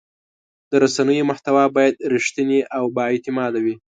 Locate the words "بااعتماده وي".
2.95-3.75